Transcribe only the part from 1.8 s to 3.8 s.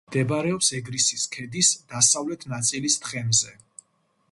დასავლეთი ნაწილის თხემზე.